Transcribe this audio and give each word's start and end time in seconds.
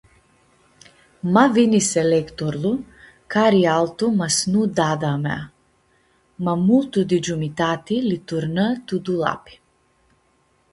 Ma 1.33 1.43
vini 1.57 1.81
selectorlu- 1.87 2.81
cari 3.31 3.61
altu 3.75 4.05
ma 4.17 4.27
s-nu 4.37 4.61
dadã-mea! 4.77 5.41
Ma 6.43 6.53
multu 6.67 6.99
di 7.09 7.17
giumitati 7.25 7.95
li-turnã 8.09 8.67
tu 8.87 8.95
dulapi. 9.05 9.53